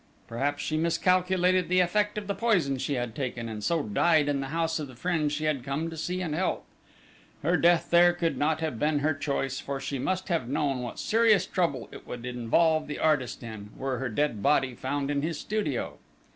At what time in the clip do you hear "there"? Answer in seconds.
7.91-8.11